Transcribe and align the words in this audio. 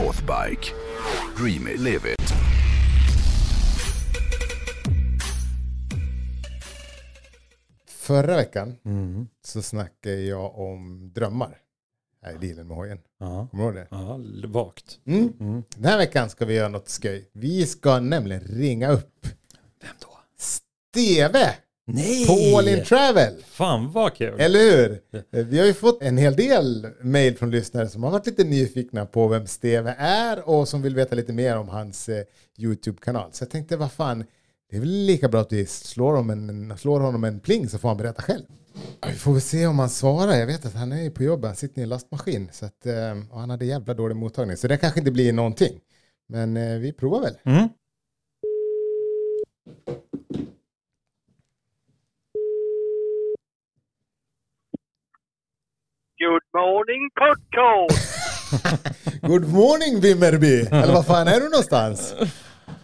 Northbike. 0.00 0.72
Dream 1.36 1.66
it, 1.68 1.78
live 1.80 2.12
it. 2.12 2.32
Förra 7.86 8.36
veckan 8.36 8.76
Mm. 8.84 9.28
så 9.44 9.62
snackade 9.62 10.20
jag 10.20 10.58
om 10.58 11.10
drömmar. 11.14 11.58
Här 12.22 12.34
i 12.34 12.38
bilen 12.38 12.66
med 12.68 12.76
hojen. 12.76 12.98
Ja. 13.18 13.48
Kommer 13.50 13.64
du 13.64 13.68
ihåg 13.68 13.74
det? 13.74 13.86
ja, 13.90 14.20
vagt. 14.48 14.98
Mm. 15.04 15.32
Mm. 15.40 15.62
Den 15.76 15.84
här 15.84 15.98
veckan 15.98 16.30
ska 16.30 16.44
vi 16.44 16.54
göra 16.54 16.68
något 16.68 16.88
skoj. 16.88 17.30
Vi 17.32 17.66
ska 17.66 18.00
nämligen 18.00 18.40
ringa 18.42 18.88
upp 18.90 19.26
Vem 19.80 19.94
då? 20.00 20.18
Steve 20.38 21.54
Nej! 21.86 22.26
på 22.26 22.58
All 22.58 22.68
In 22.68 22.84
Travel. 22.84 23.34
Fan 23.46 23.90
vad 23.92 24.14
kul! 24.14 24.40
Eller 24.40 24.58
hur? 24.58 25.00
Vi 25.44 25.58
har 25.58 25.66
ju 25.66 25.74
fått 25.74 26.02
en 26.02 26.18
hel 26.18 26.36
del 26.36 26.86
mejl 27.00 27.36
från 27.36 27.50
lyssnare 27.50 27.88
som 27.88 28.02
har 28.02 28.10
varit 28.10 28.26
lite 28.26 28.44
nyfikna 28.44 29.06
på 29.06 29.28
vem 29.28 29.46
Steve 29.46 29.94
är 29.98 30.48
och 30.48 30.68
som 30.68 30.82
vill 30.82 30.94
veta 30.94 31.14
lite 31.14 31.32
mer 31.32 31.56
om 31.56 31.68
hans 31.68 32.08
eh, 32.08 32.24
YouTube-kanal. 32.58 33.28
Så 33.32 33.42
jag 33.42 33.50
tänkte, 33.50 33.76
vad 33.76 33.92
fan, 33.92 34.24
det 34.70 34.76
är 34.76 34.80
väl 34.80 34.88
lika 34.88 35.28
bra 35.28 35.40
att 35.40 35.52
vi 35.52 35.66
slår, 35.66 36.14
om 36.16 36.30
en, 36.30 36.78
slår 36.78 37.00
honom 37.00 37.24
en 37.24 37.40
pling 37.40 37.68
så 37.68 37.78
får 37.78 37.88
han 37.88 37.96
berätta 37.98 38.22
själv. 38.22 38.44
Ja, 39.00 39.08
Vi 39.08 39.14
får 39.14 39.32
väl 39.32 39.40
se 39.40 39.66
om 39.66 39.78
han 39.78 39.90
svarar. 39.90 40.32
Jag 40.32 40.46
vet 40.46 40.66
att 40.66 40.74
han 40.74 40.92
är 40.92 41.10
på 41.10 41.22
jobbet, 41.22 41.46
han 41.46 41.56
sitter 41.56 41.80
i 41.80 41.82
en 41.82 41.88
lastmaskin. 41.88 42.48
Så 42.52 42.66
att, 42.66 42.86
eh, 42.86 43.18
och 43.30 43.40
han 43.40 43.50
hade 43.50 43.64
jävla 43.64 43.94
dålig 43.94 44.16
mottagning. 44.16 44.56
Så 44.56 44.68
det 44.68 44.76
kanske 44.76 45.00
inte 45.00 45.10
blir 45.10 45.32
någonting. 45.32 45.80
Men 46.28 46.56
eh, 46.56 46.78
vi 46.78 46.92
provar 46.92 47.20
väl. 47.20 47.34
Mm. 47.44 47.68
Good 56.18 56.42
morning 56.54 57.09
podcast! 57.24 58.00
Good 59.22 59.48
morning 59.48 60.00
Vimmerby! 60.00 60.60
Eller 60.72 60.92
vad 60.94 61.06
fan 61.06 61.28
är 61.28 61.40
du 61.40 61.48
någonstans? 61.48 62.14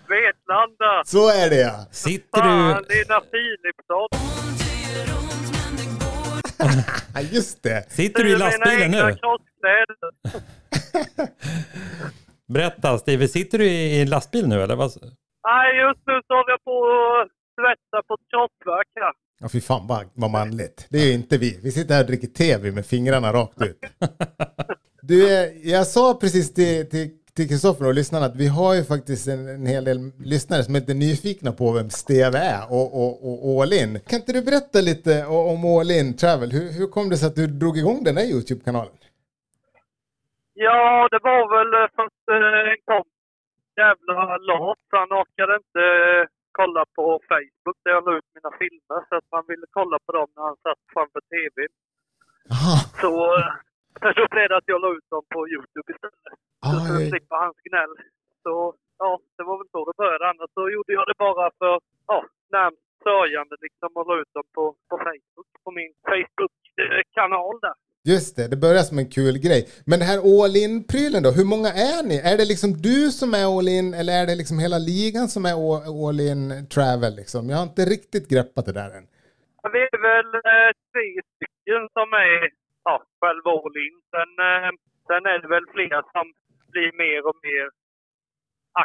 Vetlanda! 0.08 1.02
Så 1.04 1.28
är 1.28 1.50
det 1.50 1.60
ja. 1.60 1.86
Sitter 1.90 2.40
Fan, 2.40 2.84
du, 2.88 2.94
Lena 2.94 3.20
Philipsson! 3.20 4.08
Ja, 7.14 7.20
Just 7.20 7.62
det. 7.62 7.92
sitter 7.92 8.24
du 8.24 8.30
i 8.30 8.36
lastbilen 8.38 8.90
nu? 8.90 9.16
Berätta 12.48 12.98
Steve, 12.98 13.28
sitter 13.28 13.58
du 13.58 13.64
i 13.70 14.04
lastbil 14.06 14.48
nu 14.48 14.62
eller? 14.62 14.76
Vad? 14.76 14.90
Nej, 15.48 15.80
just 15.80 16.06
nu 16.06 16.20
så 16.26 16.34
håller 16.34 16.50
jag 16.50 16.64
på 16.64 16.76
att 17.22 17.35
här. 18.96 19.12
Ja, 19.40 19.48
fy 19.48 19.60
fan 19.60 19.86
vad, 19.86 20.04
vad 20.14 20.30
manligt. 20.30 20.86
Det 20.90 20.98
är 20.98 21.06
ju 21.06 21.12
inte 21.12 21.38
vi. 21.38 21.60
Vi 21.62 21.70
sitter 21.70 21.94
här 21.94 22.00
och 22.00 22.06
dricker 22.06 22.28
tv 22.28 22.72
med 22.72 22.86
fingrarna 22.86 23.32
rakt 23.32 23.62
ut. 23.62 23.80
Du, 25.08 25.18
eh, 25.24 25.70
jag 25.70 25.86
sa 25.86 26.14
precis 26.20 26.54
till, 26.54 26.90
till, 26.90 27.08
till 27.36 27.48
Kristoffer 27.48 27.86
och 27.86 27.94
lyssnarna 27.94 28.26
att 28.26 28.36
vi 28.36 28.48
har 28.48 28.74
ju 28.74 28.84
faktiskt 28.84 29.28
en, 29.28 29.48
en 29.48 29.66
hel 29.66 29.84
del 29.84 29.98
lyssnare 30.18 30.62
som 30.62 30.74
är 30.74 30.80
lite 30.80 30.94
nyfikna 30.94 31.52
på 31.52 31.72
vem 31.72 31.90
Steve 31.90 32.38
är 32.38 32.62
och, 32.70 32.88
och, 33.00 33.56
och 33.56 33.62
All 33.62 33.72
In. 33.72 34.00
Kan 34.08 34.18
inte 34.20 34.32
du 34.32 34.42
berätta 34.42 34.80
lite 34.80 35.26
om 35.26 35.64
All 35.64 35.90
In 35.90 36.16
Travel? 36.16 36.50
Hur, 36.52 36.66
hur 36.78 36.86
kom 36.86 37.08
det 37.08 37.16
sig 37.16 37.28
att 37.28 37.40
du 37.42 37.46
drog 37.46 37.78
igång 37.78 38.04
den 38.04 38.16
här 38.16 38.24
YouTube-kanalen? 38.24 38.96
Ja, 40.54 41.08
det 41.12 41.20
var 41.28 41.42
väl 41.54 41.70
eh, 41.82 41.88
för 41.94 42.02
att 42.08 42.24
eh, 42.34 42.72
en 42.72 42.80
kom 42.84 43.04
jävla 43.76 44.36
lat. 44.50 44.84
Han 44.90 45.10
orkade 45.20 45.52
inte 45.62 45.82
kolla 46.60 46.82
på 46.98 47.04
Facebook 47.30 47.78
där 47.82 47.92
jag 47.96 48.04
la 48.06 48.12
ut 48.18 48.28
mina 48.36 48.52
filmer. 48.60 48.98
Så 49.08 49.14
att 49.18 49.28
man 49.36 49.44
ville 49.50 49.66
kolla 49.78 49.98
på 50.06 50.10
dem 50.18 50.28
när 50.36 50.42
han 50.48 50.58
satt 50.66 50.82
framför 50.94 51.22
TV. 51.34 51.56
Aha. 52.54 52.76
Så 53.02 53.12
eh, 53.38 54.12
då 54.18 54.24
blev 54.32 54.46
det 54.48 54.56
att 54.56 54.72
jag 54.72 54.80
la 54.84 54.90
ut 54.96 55.08
dem 55.14 55.24
på 55.34 55.40
Youtube 55.54 55.88
istället. 55.94 56.24
Så 56.24 56.76
Ah, 56.76 56.80
för 56.86 56.94
att 56.98 57.08
slippa 57.12 57.36
hans 57.44 57.58
gnäll. 57.68 57.94
Så 58.44 58.54
ja, 59.02 59.10
det 59.36 59.44
var 59.48 59.56
väl 59.58 59.68
så 59.74 59.80
det 59.88 59.96
började. 60.02 60.28
Annars 60.30 60.50
så 60.58 60.62
gjorde 60.74 60.92
jag 60.98 61.06
det 61.10 61.18
bara 61.26 61.50
för 61.60 61.80
ja, 62.06 62.18
närmst 62.56 62.86
sörjande 63.06 63.56
liksom 63.64 63.90
och 63.98 64.06
la 64.08 64.14
ut 64.20 64.32
dem 64.36 64.46
på, 64.56 64.64
på 64.90 64.96
Facebook. 65.06 65.48
På 65.64 65.70
min 65.78 65.92
Facebook-kanal 66.10 67.56
där. 67.66 67.76
Just 68.12 68.36
det, 68.36 68.46
det 68.52 68.58
börjar 68.66 68.84
som 68.90 68.98
en 69.02 69.10
kul 69.18 69.34
grej. 69.46 69.62
Men 69.90 69.98
det 70.00 70.06
här 70.10 70.20
All 70.32 70.54
In-prylen 70.64 71.22
då, 71.26 71.30
hur 71.38 71.48
många 71.54 71.70
är 71.92 72.00
ni? 72.10 72.16
Är 72.30 72.36
det 72.40 72.46
liksom 72.52 72.70
du 72.88 72.98
som 73.20 73.28
är 73.40 73.46
All 73.56 73.68
In 73.76 73.88
eller 73.98 74.12
är 74.20 74.26
det 74.30 74.36
liksom 74.40 74.58
hela 74.64 74.78
ligan 74.92 75.26
som 75.34 75.42
är 75.50 75.56
All 76.08 76.20
In-travel? 76.30 77.12
liksom? 77.20 77.42
Jag 77.50 77.56
har 77.60 77.66
inte 77.72 77.84
riktigt 77.96 78.26
greppat 78.32 78.66
det 78.68 78.76
där 78.82 78.90
än. 78.98 79.06
Ja, 79.62 79.66
Vi 79.74 79.80
är 79.96 80.00
väl 80.10 80.30
eh, 80.52 80.70
tre 80.92 81.06
stycken 81.32 81.82
som 81.96 82.08
är 82.26 82.38
ja, 82.88 82.94
själva 83.20 83.50
all 83.58 83.76
in. 83.86 83.96
Sen, 84.14 84.30
eh, 84.48 84.70
sen 85.08 85.22
är 85.32 85.38
det 85.42 85.50
väl 85.56 85.66
fler 85.74 86.00
som 86.14 86.26
blir 86.72 86.90
mer 87.04 87.20
och 87.30 87.38
mer 87.48 87.66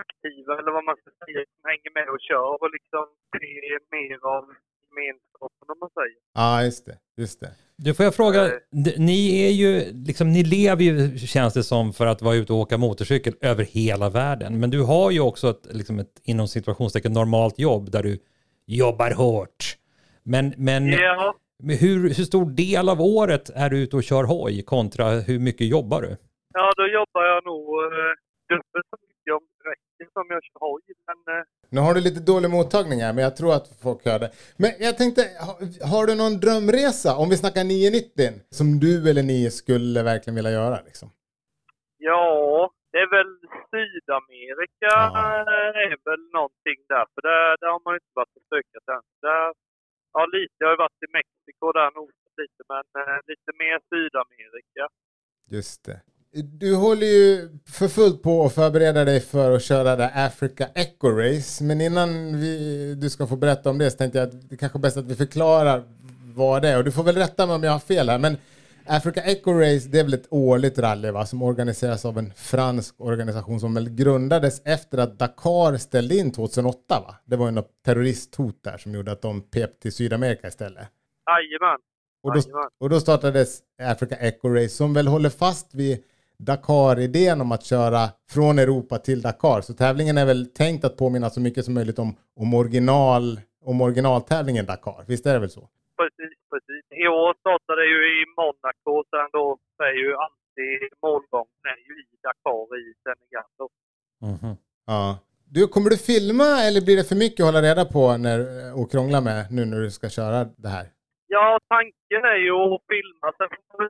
aktiva, 0.01 0.51
eller 0.59 0.71
vad 0.77 0.85
man 0.89 0.97
ska 1.01 1.09
säga, 1.23 1.39
som 1.53 1.63
hänger 1.71 1.91
med 1.97 2.07
och 2.13 2.21
kör 2.29 2.51
och 2.63 2.71
liksom 2.77 3.05
blir 3.35 3.71
mer 3.97 4.19
av 4.35 4.43
gemenskapen, 4.91 5.67
om 5.73 5.77
man 5.79 5.89
säger. 5.89 6.17
Ja, 6.33 6.63
just 6.63 6.85
det. 6.85 6.97
Just 7.17 7.39
det. 7.39 7.49
Du 7.77 7.93
får 7.93 8.03
jag 8.03 8.15
fråga, 8.15 8.43
d- 8.85 8.93
ni 8.97 9.41
är 9.47 9.51
ju, 9.51 9.93
liksom, 9.93 10.31
ni 10.31 10.43
lever 10.43 10.83
ju 10.83 11.17
känns 11.17 11.53
det 11.53 11.63
som 11.63 11.93
för 11.93 12.05
att 12.05 12.21
vara 12.21 12.35
ute 12.35 12.53
och 12.53 12.59
åka 12.59 12.77
motorcykel 12.77 13.33
över 13.41 13.63
hela 13.63 14.09
världen. 14.09 14.59
Men 14.59 14.69
du 14.69 14.81
har 14.81 15.11
ju 15.11 15.19
också 15.19 15.49
ett, 15.49 15.67
liksom 15.71 15.99
ett 15.99 16.21
inom 16.23 16.47
situationstecken 16.47 17.13
normalt 17.13 17.59
jobb 17.59 17.91
där 17.91 18.03
du 18.03 18.19
jobbar 18.65 19.11
hårt. 19.11 19.77
Men, 20.23 20.53
men 20.57 20.87
Ja, 20.87 21.35
men 21.63 21.77
hur, 21.77 22.01
hur 22.13 22.23
stor 22.23 22.49
del 22.51 22.89
av 22.89 23.01
året 23.01 23.49
är 23.49 23.69
du 23.69 23.77
ute 23.79 23.95
och 23.95 24.03
kör 24.03 24.23
hoj 24.23 24.63
kontra 24.63 25.09
hur 25.09 25.39
mycket 25.39 25.67
jobbar 25.67 26.01
du? 26.01 26.17
ja 26.53 26.71
då 26.77 26.83
jobbar 26.87 27.23
jag 27.25 27.45
nog 27.45 27.83
eh, 27.83 28.13
dubbelt 28.49 28.85
så 28.89 28.97
som 30.21 30.29
jag 30.35 30.41
kör 30.47 30.59
hoj. 30.69 30.81
Men 31.07 31.17
eh, 31.35 31.43
Nu 31.75 31.79
har 31.85 31.93
du 31.95 31.99
lite 32.01 32.21
dålig 32.31 32.49
mottagning 32.57 32.99
här, 33.05 33.13
men 33.15 33.23
jag 33.27 33.35
tror 33.39 33.51
att 33.57 33.67
folk 33.85 34.05
hör 34.09 34.19
det. 34.23 34.29
Men 34.63 34.71
jag 34.87 34.97
tänkte, 35.01 35.21
ha, 35.47 35.53
har 35.93 36.03
du 36.07 36.13
någon 36.21 36.35
drömresa, 36.43 37.11
om 37.21 37.27
vi 37.31 37.35
snackar 37.43 37.63
990, 37.63 38.31
som 38.57 38.67
du 38.83 38.93
eller 39.09 39.23
ni 39.33 39.39
skulle 39.59 39.99
verkligen 40.11 40.35
vilja 40.39 40.51
göra 40.61 40.77
liksom? 40.89 41.07
Ja, 41.97 42.23
det 42.91 42.97
är 43.05 43.09
väl 43.17 43.31
Sydamerika 43.71 44.91
Ja. 45.19 45.39
eh, 45.41 45.91
är 45.91 45.97
väl 46.09 46.23
någonting 46.39 46.79
där. 46.93 47.05
För 47.13 47.21
där, 47.29 47.47
där 47.61 47.69
har 47.75 47.81
man 47.87 47.93
inte 47.99 48.13
varit 48.19 48.35
och 48.39 48.45
stökat 48.49 48.85
än. 48.95 49.03
Där, 49.27 49.47
ja, 50.15 50.21
lite. 50.37 50.55
Jag 50.63 50.69
har 50.73 50.77
varit 50.85 51.03
i 51.07 51.09
Mexiko 51.17 51.65
där 51.79 51.89
nosat 51.99 52.33
lite, 52.41 52.61
men 52.73 52.85
eh, 53.01 53.17
lite 53.31 53.51
mer 53.61 53.75
Sydamerika. 53.91 54.83
Just 55.57 55.79
det. 55.87 55.99
Du 56.33 56.75
håller 56.75 57.07
ju 57.07 57.49
för 57.65 57.87
fullt 57.87 58.23
på 58.23 58.45
att 58.45 58.53
förbereda 58.53 59.05
dig 59.05 59.19
för 59.19 59.51
att 59.51 59.63
köra 59.63 59.95
det 59.95 60.11
Africa 60.15 60.67
Echo 60.75 61.09
Race. 61.09 61.63
Men 61.63 61.81
innan 61.81 62.39
vi, 62.39 62.95
du 62.95 63.09
ska 63.09 63.27
få 63.27 63.35
berätta 63.35 63.69
om 63.69 63.77
det 63.77 63.91
så 63.91 63.97
tänkte 63.97 64.19
jag 64.19 64.27
att 64.27 64.49
det 64.49 64.57
kanske 64.57 64.77
är 64.77 64.81
bäst 64.81 64.97
att 64.97 65.05
vi 65.05 65.15
förklarar 65.15 65.83
vad 66.35 66.61
det 66.61 66.69
är. 66.69 66.77
Och 66.77 66.83
du 66.83 66.91
får 66.91 67.03
väl 67.03 67.15
rätta 67.15 67.45
mig 67.45 67.55
om 67.55 67.63
jag 67.63 67.71
har 67.71 67.79
fel 67.79 68.09
här. 68.09 68.17
Men 68.17 68.37
Africa 68.85 69.21
Echo 69.21 69.53
Race 69.53 69.89
det 69.89 69.99
är 69.99 70.03
väl 70.03 70.13
ett 70.13 70.27
årligt 70.29 70.79
rally 70.79 71.11
va? 71.11 71.25
som 71.25 71.41
organiseras 71.41 72.05
av 72.05 72.17
en 72.17 72.33
fransk 72.33 72.95
organisation 72.97 73.59
som 73.59 73.73
väl 73.73 73.89
grundades 73.89 74.61
efter 74.65 74.97
att 74.97 75.19
Dakar 75.19 75.77
ställde 75.77 76.15
in 76.15 76.31
2008 76.31 76.79
va? 76.89 77.15
Det 77.25 77.35
var 77.35 77.45
ju 77.45 77.51
något 77.51 77.83
terroristhot 77.85 78.63
där 78.63 78.77
som 78.77 78.93
gjorde 78.93 79.11
att 79.11 79.21
de 79.21 79.41
pep 79.41 79.79
till 79.79 79.91
Sydamerika 79.91 80.47
istället. 80.47 80.87
Jajamän. 81.27 81.79
Och 82.23 82.35
då, 82.35 82.41
och 82.79 82.89
då 82.89 82.99
startades 82.99 83.59
Africa 83.81 84.15
Echo 84.15 84.49
Race 84.49 84.69
som 84.69 84.93
väl 84.93 85.07
håller 85.07 85.29
fast 85.29 85.73
vid 85.73 86.03
Dakar-idén 86.49 87.41
om 87.41 87.51
att 87.51 87.65
köra 87.65 88.03
från 88.33 88.59
Europa 88.59 88.97
till 88.97 89.21
Dakar. 89.21 89.61
Så 89.61 89.73
tävlingen 89.73 90.17
är 90.17 90.25
väl 90.25 90.45
tänkt 90.45 90.85
att 90.85 90.97
påminna 90.97 91.29
så 91.29 91.41
mycket 91.41 91.65
som 91.65 91.73
möjligt 91.73 91.99
om, 91.99 92.15
om, 92.35 92.53
original, 92.53 93.39
om 93.65 93.81
originaltävlingen 93.81 94.65
Dakar. 94.65 95.03
Visst 95.07 95.25
är 95.25 95.33
det 95.33 95.39
väl 95.39 95.49
så? 95.49 95.63
Precis, 95.99 96.37
precis. 96.51 96.83
I 97.03 97.07
år 97.07 97.33
startade 97.39 97.81
det 97.81 97.89
ju 97.95 98.01
i 98.17 98.21
Monaco. 98.37 98.93
Sen 99.11 99.29
då 99.37 99.57
är 99.89 99.95
ju 100.03 100.09
alltid 100.25 100.79
målgången 101.03 101.63
är 101.73 101.81
ju 101.87 101.93
i 102.01 102.13
Dakar 102.25 102.67
i 102.85 102.87
Senegal. 103.03 103.49
Då. 103.57 103.67
Mhm. 104.27 104.55
Ja. 104.87 105.19
Du, 105.55 105.67
kommer 105.67 105.89
du 105.89 105.97
filma 105.97 106.47
eller 106.65 106.81
blir 106.85 106.97
det 106.97 107.09
för 107.11 107.15
mycket 107.15 107.39
att 107.39 107.49
hålla 107.49 107.67
reda 107.69 107.85
på 107.85 108.17
när, 108.25 108.39
och 108.79 108.91
krångla 108.91 109.21
med 109.21 109.39
nu 109.55 109.61
när 109.65 109.79
du 109.85 109.91
ska 109.91 110.09
köra 110.09 110.37
det 110.63 110.71
här? 110.77 110.85
Ja, 111.35 111.59
tanken 111.75 112.21
är 112.33 112.39
ju 112.47 112.51
att 112.51 112.81
filma. 112.91 113.27
Sen 113.37 113.49
får 113.49 113.81
hur 113.81 113.89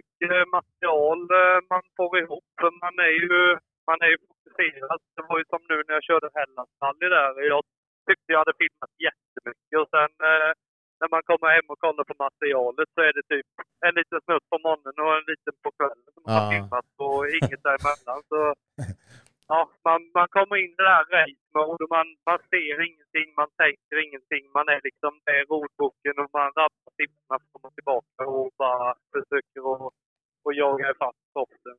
mycket 0.00 0.32
material 0.58 1.20
eh, 1.40 1.58
man 1.72 1.82
får 1.96 2.12
ihop. 2.22 2.54
Man 2.84 2.94
är 3.08 3.14
ju, 3.24 3.34
man 3.90 3.98
är 4.04 4.10
ju 4.14 4.18
fokuserad. 4.28 4.98
Det 5.16 5.24
var 5.28 5.36
ju 5.40 5.44
som 5.52 5.62
nu 5.70 5.76
när 5.86 5.94
jag 5.98 6.04
körde 6.10 6.28
Hellandsrally 6.38 7.06
där. 7.16 7.32
Jag 7.52 7.62
tyckte 8.08 8.28
jag 8.32 8.40
hade 8.42 8.60
filmat 8.62 8.92
jättemycket 9.08 9.76
och 9.82 9.90
sen 9.94 10.12
eh, 10.30 10.50
när 11.00 11.08
man 11.14 11.22
kommer 11.30 11.48
hem 11.56 11.68
och 11.72 11.80
kollar 11.84 12.04
på 12.10 12.16
materialet 12.26 12.88
så 12.94 13.00
är 13.08 13.12
det 13.18 13.24
typ 13.34 13.48
en 13.86 13.94
liten 13.98 14.20
snutt 14.26 14.46
på 14.52 14.58
morgonen 14.66 14.96
och 15.04 15.12
en 15.18 15.26
liten 15.32 15.54
på 15.64 15.70
kvällen 15.78 16.08
som 16.14 16.20
man 16.24 16.32
har 16.36 16.44
Ja. 16.46 16.50
filmat 16.52 16.88
och 17.06 17.20
inget 17.38 17.62
däremellan. 17.68 18.20
Så 18.32 18.38
ja, 19.52 19.60
man, 19.88 20.00
man 20.18 20.28
kommer 20.36 20.56
in 20.64 20.72
i 20.78 20.82
det 20.86 20.94
här 20.96 21.06
race 21.16 21.46
mode 21.56 21.80
och 21.84 21.92
man, 21.96 22.06
man 22.30 22.40
ser 22.52 22.76
ingenting, 22.88 23.28
man 23.40 23.50
tänker 23.62 23.96
ingenting. 24.06 24.44
Man 24.58 24.66
är 24.74 24.80
liksom 24.88 25.12
i 25.34 25.38
rodboken 25.50 26.14
och 26.22 26.30
man 26.38 26.48
rappar 26.58 26.90
siffrorna 26.98 27.36
fram 27.48 27.62
och 27.66 27.74
tillbaka 27.78 28.20
och 28.34 28.50
bara 28.62 28.88
försöker 29.14 29.60
att 29.72 29.92
och 30.44 30.54
jaga 30.54 30.90
ifatt 30.90 31.20
toppen. 31.34 31.76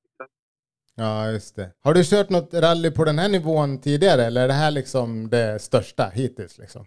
Ja, 0.95 1.31
just 1.35 1.55
det. 1.55 1.67
Har 1.83 1.93
du 1.93 2.03
kört 2.03 2.29
något 2.29 2.53
rally 2.63 2.91
på 2.97 3.03
den 3.09 3.19
här 3.21 3.29
nivån 3.29 3.81
tidigare 3.81 4.21
eller 4.27 4.41
är 4.43 4.47
det 4.47 4.59
här 4.65 4.71
liksom 4.71 5.29
det 5.35 5.59
största 5.67 6.05
hittills? 6.19 6.55
Liksom? 6.63 6.83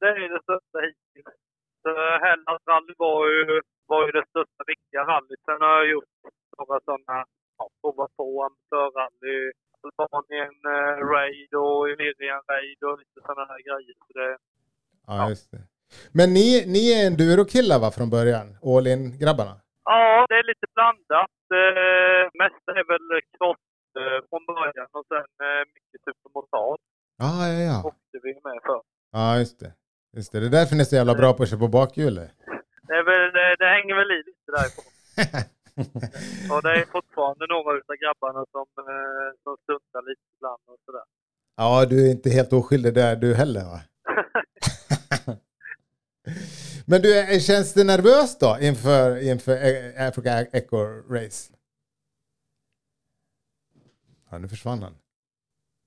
Det 0.00 0.06
är 0.06 0.28
det 0.34 0.42
största 0.48 0.78
hittills. 0.86 1.34
Hellas 2.26 2.62
rally 2.70 2.94
var 2.98 3.20
ju, 3.34 3.60
var 3.86 4.06
ju 4.06 4.12
det 4.18 4.24
största 4.32 4.62
riktiga 4.72 5.02
rallyt. 5.10 5.42
Sen 5.44 5.60
har 5.60 5.74
jag 5.78 5.88
gjort 5.94 6.14
några 6.58 6.80
sådana, 6.88 7.16
ja, 7.58 7.64
provat 7.80 8.16
på 8.16 8.24
amatörrally. 8.48 9.52
Albanien 10.02 10.54
eh, 10.74 10.94
raid 11.14 11.50
och 11.64 11.80
Illyrian 11.92 12.42
raid 12.52 12.80
och 12.88 12.98
lite 13.02 13.18
sådana 13.26 13.44
här 13.50 13.60
grejer. 13.68 13.94
Så 14.06 14.12
det, 14.18 14.32
Ja, 15.06 15.28
just 15.28 15.50
det. 15.50 15.62
Men 16.18 16.28
ni, 16.34 16.64
ni 16.74 16.82
är 16.96 17.06
enduro-killar 17.06 17.78
va 17.84 17.90
från 17.96 18.10
början? 18.16 18.46
All 18.72 18.86
in-grabbarna? 18.86 19.54
Ja, 19.84 20.26
det 20.28 20.34
är 20.34 20.46
lite 20.52 20.66
blandat. 20.74 21.36
Eh, 21.60 22.22
mest 22.42 22.62
är 22.80 22.84
väl 22.92 23.06
cross 23.36 23.64
eh, 24.00 24.18
från 24.28 24.42
början 24.52 24.88
och 24.98 25.06
sen 25.12 25.28
eh, 25.46 25.62
mycket 25.74 26.00
supermotard 26.06 26.80
Ja, 27.24 27.48
ja, 27.48 27.60
ja. 27.70 27.78
åkte 27.90 28.16
vi 28.22 28.32
med 28.34 28.58
för. 28.68 28.80
Ja, 29.12 29.38
just 29.38 29.60
det. 29.60 29.72
Just 30.16 30.32
det. 30.32 30.40
Det 30.40 30.46
är 30.46 30.56
därför 30.58 30.74
ni 30.74 30.80
är 30.80 30.90
så 30.92 30.96
jävla 31.00 31.14
bra 31.14 31.32
på 31.32 31.42
att 31.42 31.50
köra 31.50 31.60
på 31.66 31.68
bakhjulet. 31.68 32.30
Det, 32.88 33.02
väl, 33.08 33.32
det, 33.36 33.56
det 33.58 33.68
hänger 33.76 33.94
väl 34.00 34.10
i 34.16 34.18
lite 34.28 34.48
därifrån. 34.56 34.88
och 36.52 36.60
det 36.64 36.72
är 36.80 36.84
fortfarande 36.96 37.44
några 37.54 37.70
av 37.90 37.96
grabbarna 38.04 38.42
som, 38.54 38.66
eh, 38.78 38.84
som 38.84 39.05
Ja, 41.56 41.86
du 41.86 42.06
är 42.06 42.10
inte 42.10 42.30
helt 42.30 42.52
oskyldig 42.52 42.94
där 42.94 43.16
du 43.16 43.34
heller 43.34 43.64
va? 43.64 43.80
Men 46.84 47.02
du, 47.02 47.14
är- 47.18 47.40
känns 47.40 47.72
det 47.72 47.84
nervöst 47.84 48.40
då 48.40 48.58
inför, 48.60 49.16
inför 49.22 49.52
A- 49.56 50.08
Africa 50.08 50.40
Echo 50.52 50.76
Race? 51.10 51.52
Ja, 54.30 54.38
nu 54.38 54.48
försvann 54.48 54.82
han. 54.82 54.94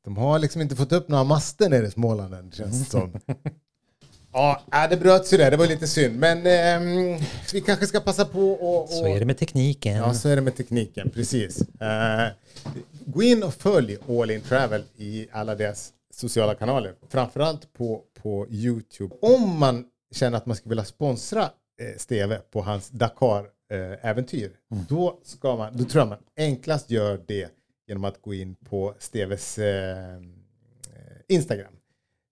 De 0.03 0.17
har 0.17 0.39
liksom 0.39 0.61
inte 0.61 0.75
fått 0.75 0.91
upp 0.91 1.07
några 1.09 1.23
master 1.23 1.69
nere 1.69 1.87
i 1.87 1.91
Småland 1.91 2.33
än, 2.33 2.51
känns 2.51 2.79
det 2.85 2.91
som. 2.91 3.19
Ja, 4.33 4.61
äh, 4.73 4.89
det 4.89 4.97
bröts 4.97 5.33
ju 5.33 5.37
där, 5.37 5.51
det 5.51 5.57
var 5.57 5.67
lite 5.67 5.87
synd. 5.87 6.19
Men 6.19 6.45
ehm, 6.45 7.17
vi 7.53 7.61
kanske 7.61 7.87
ska 7.87 7.99
passa 7.99 8.25
på 8.25 8.51
och... 8.51 8.83
och 8.83 8.89
Så 8.89 9.07
är 9.07 9.19
det 9.19 9.25
med 9.25 9.37
tekniken. 9.37 9.95
Ja, 9.97 10.13
så 10.13 10.29
är 10.29 10.35
det 10.35 10.41
med 10.41 10.55
tekniken, 10.55 11.09
precis. 11.09 11.61
Eh, 11.61 12.27
gå 13.11 13.23
in 13.23 13.43
och 13.43 13.53
följ 13.53 13.97
All 14.07 14.31
In 14.31 14.41
Travel 14.41 14.83
i 14.97 15.27
alla 15.31 15.55
deras 15.55 15.93
sociala 16.13 16.55
kanaler. 16.55 16.95
Framförallt 17.09 17.73
på, 17.73 18.03
på 18.13 18.47
YouTube. 18.49 19.15
Om 19.21 19.59
man 19.59 19.85
känner 20.11 20.37
att 20.37 20.45
man 20.45 20.55
skulle 20.55 20.69
vilja 20.69 20.85
sponsra 20.85 21.43
eh, 21.81 21.97
Steve 21.97 22.41
på 22.51 22.61
hans 22.61 22.89
Dakar-äventyr, 22.89 24.51
då, 24.89 25.19
ska 25.23 25.55
man, 25.55 25.77
då 25.77 25.83
tror 25.83 26.01
jag 26.01 26.09
man 26.09 26.19
enklast 26.37 26.91
gör 26.91 27.23
det 27.27 27.49
genom 27.87 28.03
att 28.03 28.21
gå 28.21 28.33
in 28.33 28.55
på 28.55 28.95
Steves 28.99 29.57
eh, 29.57 30.15
eh, 30.15 30.21
Instagram. 31.27 31.73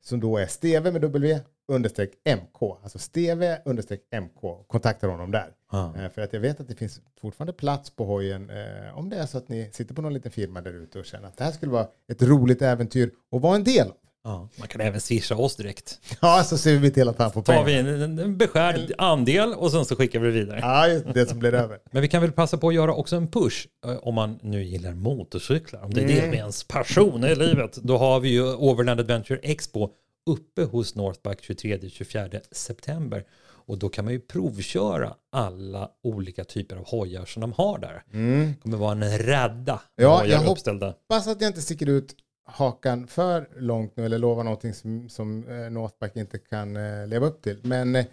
Som 0.06 0.19
då 0.19 0.38
är 0.38 0.47
Steve 0.47 0.91
med 0.91 1.01
W 1.01 1.39
understreck 1.67 2.09
MK. 2.25 2.77
Alltså 2.83 2.99
Steve 2.99 3.61
understreck 3.65 4.01
MK. 4.21 4.67
Kontakta 4.67 5.07
honom 5.07 5.31
där. 5.31 5.47
Ja. 5.71 5.93
Eh, 5.97 6.09
För 6.09 6.21
att 6.21 6.33
jag 6.33 6.39
vet 6.39 6.59
att 6.59 6.67
det 6.67 6.75
finns 6.75 7.01
fortfarande 7.21 7.53
plats 7.53 7.89
på 7.89 8.05
hojen 8.05 8.49
eh, 8.49 8.97
om 8.97 9.09
det 9.09 9.15
är 9.17 9.25
så 9.25 9.37
att 9.37 9.49
ni 9.49 9.69
sitter 9.73 9.93
på 9.95 10.01
någon 10.01 10.13
liten 10.13 10.31
firma 10.31 10.61
där 10.61 10.73
ute 10.83 10.99
och 10.99 11.05
känner 11.05 11.27
att 11.27 11.37
det 11.37 11.43
här 11.43 11.51
skulle 11.51 11.71
vara 11.71 11.87
ett 12.11 12.21
roligt 12.23 12.61
äventyr 12.61 13.11
och 13.31 13.41
vara 13.41 13.55
en 13.55 13.63
del 13.63 13.87
av. 13.87 13.93
Ja, 14.23 14.49
man 14.59 14.67
kan 14.67 14.81
även 14.81 15.01
swisha 15.01 15.35
oss 15.35 15.55
direkt. 15.55 15.99
Ja, 16.21 16.43
så 16.43 16.57
ser 16.57 16.77
vi 16.77 16.91
till 16.91 17.09
att 17.09 17.17
han 17.19 17.31
får 17.31 17.41
Tar 17.41 17.53
pengar. 17.53 17.65
vi 17.65 17.73
en, 17.73 18.01
en- 18.01 18.19
en 18.19 18.37
beskärd 18.37 18.91
andel 18.97 19.53
och 19.53 19.71
sen 19.71 19.85
så 19.85 19.95
skickar 19.95 20.19
vi 20.19 20.27
det 20.27 20.33
vidare. 20.33 20.59
Ja, 20.61 20.87
just 20.87 21.13
det 21.13 21.25
som 21.25 21.39
blir 21.39 21.53
över. 21.53 21.79
Men 21.91 22.01
vi 22.01 22.07
kan 22.07 22.21
väl 22.21 22.31
passa 22.31 22.57
på 22.57 22.67
att 22.67 22.73
göra 22.75 22.93
också 22.93 23.15
en 23.15 23.27
push 23.27 23.67
eh, 23.85 23.97
om 23.97 24.15
man 24.15 24.39
nu 24.41 24.63
gillar 24.63 24.93
motorcyklar. 24.93 25.81
Om 25.83 25.93
det 25.93 26.01
är 26.03 26.07
det 26.07 26.21
som 26.21 26.29
är 26.29 26.35
ens 26.37 26.63
passion 26.63 27.23
i 27.23 27.35
livet. 27.35 27.75
Då 27.75 27.97
har 27.97 28.19
vi 28.19 28.29
ju 28.29 28.53
Overland 28.53 28.99
Adventure 28.99 29.39
Expo 29.43 29.89
uppe 30.27 30.63
hos 30.63 30.95
Northbike 30.95 31.53
23-24 31.53 32.41
september. 32.51 33.25
Och 33.68 33.77
då 33.77 33.89
kan 33.89 34.06
man 34.06 34.13
ju 34.13 34.19
provköra 34.19 35.15
alla 35.31 35.89
olika 36.03 36.44
typer 36.44 36.75
av 36.75 36.85
hojar 36.88 37.25
som 37.25 37.41
de 37.41 37.53
har 37.53 37.79
där. 37.79 38.03
Det 38.12 38.53
kommer 38.62 38.77
vara 38.77 38.91
en 38.91 39.18
rädda 39.18 39.81
med 39.95 40.06
Ja, 40.06 40.18
hojar 40.19 40.41
jag 40.41 40.51
uppställda. 40.51 40.88
Hoppas 40.88 41.27
att 41.27 41.41
jag 41.41 41.50
inte 41.50 41.62
sticker 41.62 41.89
ut 41.89 42.15
hakan 42.47 43.07
för 43.07 43.50
långt 43.59 43.97
nu 43.97 44.06
eller 44.06 44.18
lovar 44.18 44.44
någonting 44.44 44.74
som, 44.74 45.09
som 45.09 45.47
eh, 45.47 45.71
Northback 45.71 46.15
inte 46.15 46.38
kan 46.38 46.77
eh, 46.77 47.07
leva 47.07 47.27
upp 47.27 47.41
till. 47.41 47.59
Men 47.63 47.95
eh, 47.95 48.06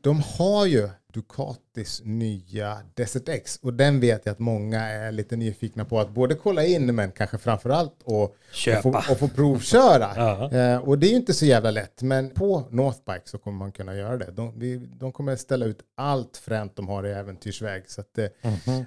de 0.00 0.22
har 0.38 0.66
ju 0.66 0.88
Ducatis 1.12 2.02
nya 2.04 2.78
Desert 2.94 3.28
X 3.28 3.58
och 3.62 3.74
den 3.74 4.00
vet 4.00 4.26
jag 4.26 4.32
att 4.32 4.38
många 4.38 4.80
är 4.80 5.12
lite 5.12 5.36
nyfikna 5.36 5.84
på 5.84 6.00
att 6.00 6.10
både 6.10 6.34
kolla 6.34 6.64
in 6.64 6.94
men 6.94 7.12
kanske 7.12 7.38
framförallt 7.38 8.02
och, 8.04 8.22
och, 8.22 8.36
Köpa. 8.52 8.82
få, 9.02 9.12
och 9.12 9.18
få 9.18 9.28
provköra. 9.28 10.10
Ja. 10.16 10.52
eh, 10.52 10.76
och 10.78 10.98
det 10.98 11.06
är 11.06 11.10
ju 11.10 11.16
inte 11.16 11.34
så 11.34 11.46
jävla 11.46 11.70
lätt 11.70 12.02
men 12.02 12.30
på 12.30 12.68
Northbike 12.70 13.22
så 13.24 13.38
kommer 13.38 13.58
man 13.58 13.72
kunna 13.72 13.94
göra 13.96 14.16
det. 14.16 14.30
De, 14.30 14.58
vi, 14.58 14.76
de 14.76 15.12
kommer 15.12 15.36
ställa 15.36 15.66
ut 15.66 15.78
allt 15.96 16.36
fränt 16.36 16.76
de 16.76 16.88
har 16.88 17.06
i 17.06 17.10
äventyrsväg 17.12 17.90
så 17.90 18.00
att, 18.00 18.18
eh, 18.18 18.26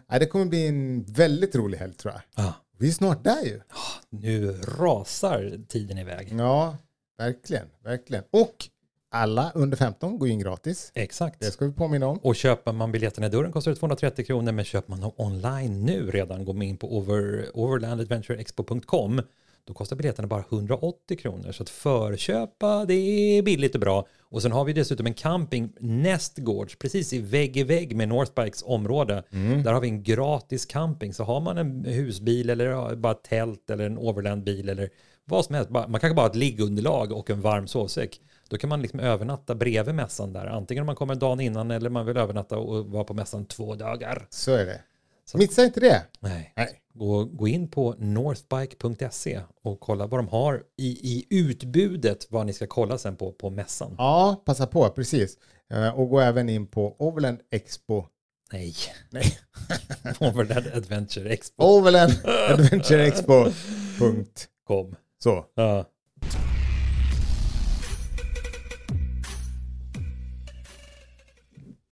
ja, 0.07 0.19
det 0.19 0.25
kommer 0.25 0.45
bli 0.45 0.67
en 0.67 1.03
väldigt 1.03 1.55
rolig 1.55 1.77
helg 1.77 1.93
tror 1.93 2.13
jag. 2.13 2.45
Ja, 2.45 2.53
Vi 2.77 2.87
är 2.87 2.91
snart 2.93 3.23
där 3.23 3.43
ju. 3.45 3.61
nu 4.09 4.51
rasar 4.77 5.65
tiden 5.67 5.97
iväg. 5.97 6.33
Ja, 6.37 6.77
verkligen, 7.17 7.65
verkligen. 7.83 8.23
Och 8.31 8.55
alla 9.11 9.51
under 9.55 9.77
15 9.77 10.19
går 10.19 10.29
in 10.29 10.39
gratis. 10.39 10.91
Exakt. 10.95 11.39
Det 11.39 11.51
ska 11.51 11.65
vi 11.65 11.71
påminna 11.71 12.07
om. 12.07 12.17
Och 12.17 12.35
köper 12.35 12.71
man 12.71 12.91
biljetterna 12.91 13.27
i 13.27 13.29
dörren 13.29 13.51
kostar 13.51 13.71
det 13.71 13.77
230 13.77 14.25
kronor, 14.25 14.51
men 14.51 14.65
köper 14.65 14.89
man 14.89 15.01
dem 15.01 15.11
online 15.15 15.85
nu 15.85 16.11
redan, 16.11 16.45
går 16.45 16.53
man 16.53 16.61
in 16.61 16.77
på 16.77 16.97
over, 16.97 17.45
overlandadventureexpo.com, 17.53 19.21
då 19.63 19.73
kostar 19.73 19.95
biljetterna 19.95 20.27
bara 20.27 20.43
180 20.49 21.17
kronor. 21.17 21.51
Så 21.51 21.63
att 21.63 21.69
förköpa, 21.69 22.85
det 22.85 22.93
är 22.93 23.41
billigt 23.41 23.75
och 23.75 23.81
bra. 23.81 24.07
Och 24.21 24.41
sen 24.41 24.51
har 24.51 24.65
vi 24.65 24.73
dessutom 24.73 25.05
en 25.05 25.13
camping 25.13 25.73
nästgårds, 25.79 26.75
precis 26.75 27.13
i 27.13 27.19
vägg 27.19 27.57
i 27.57 27.63
vägg 27.63 27.95
med 27.95 28.09
Northbikes 28.09 28.63
område. 28.65 29.23
Där 29.63 29.73
har 29.73 29.81
vi 29.81 29.87
en 29.87 30.03
gratis 30.03 30.65
camping. 30.65 31.13
Så 31.13 31.23
har 31.23 31.39
man 31.39 31.57
en 31.57 31.85
husbil 31.85 32.49
eller 32.49 32.95
bara 32.95 33.13
tält 33.13 33.69
eller 33.69 33.85
en 33.85 33.97
overlandbil 33.97 34.69
eller 34.69 34.89
vad 35.25 35.45
som 35.45 35.55
helst, 35.55 35.69
man 35.69 35.91
kanske 35.91 36.13
bara 36.13 36.21
har 36.21 36.29
ett 36.29 36.35
liggunderlag 36.35 37.11
och 37.11 37.29
en 37.29 37.41
varm 37.41 37.67
sovsäck. 37.67 38.21
Då 38.51 38.57
kan 38.57 38.69
man 38.69 38.81
liksom 38.81 38.99
övernatta 38.99 39.55
bredvid 39.55 39.95
mässan 39.95 40.33
där. 40.33 40.45
Antingen 40.45 40.81
om 40.81 40.85
man 40.85 40.95
kommer 40.95 41.15
dagen 41.15 41.39
innan 41.39 41.71
eller 41.71 41.89
man 41.89 42.05
vill 42.05 42.17
övernatta 42.17 42.57
och 42.57 42.85
vara 42.85 43.03
på 43.03 43.13
mässan 43.13 43.45
två 43.45 43.75
dagar. 43.75 44.27
Så 44.29 44.51
är 44.51 44.65
det. 44.65 44.81
Missa 45.33 45.63
inte 45.63 45.79
det. 45.79 46.03
Nej. 46.19 46.53
Nej. 46.55 46.81
Gå, 46.93 47.23
gå 47.25 47.47
in 47.47 47.67
på 47.67 47.95
northbike.se 47.97 49.41
och 49.63 49.79
kolla 49.79 50.07
vad 50.07 50.19
de 50.19 50.27
har 50.27 50.63
i, 50.77 50.87
i 50.87 51.25
utbudet 51.29 52.27
vad 52.29 52.45
ni 52.45 52.53
ska 52.53 52.67
kolla 52.67 52.97
sen 52.97 53.15
på 53.15 53.31
på 53.31 53.49
mässan. 53.49 53.95
Ja, 53.97 54.41
passa 54.45 54.67
på, 54.67 54.89
precis. 54.89 55.37
Eh, 55.73 55.99
Och 55.99 56.09
gå 56.09 56.19
även 56.19 56.49
in 56.49 56.67
på 56.67 56.95
Overland 56.99 57.39
Expo. 57.51 58.05
Nej, 58.51 58.75
Nej, 59.09 59.37
Overland 60.19 60.67
Adventure 60.75 61.29
Expo. 61.29 61.63
Overland 61.63 62.13
Adventure 62.49 63.05
Expo. 63.07 63.45
Punkt. 63.99 64.47
Kom. 64.67 64.95
Så. 65.23 65.45
Ja. 65.55 65.85